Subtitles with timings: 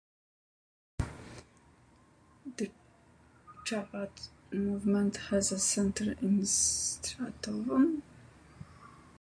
[2.57, 2.71] The
[3.65, 4.09] Chabad
[4.51, 8.01] movement has a centre in Strathavon.